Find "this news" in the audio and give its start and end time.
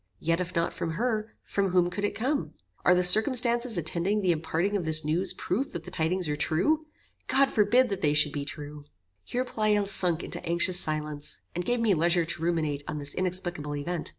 4.83-5.31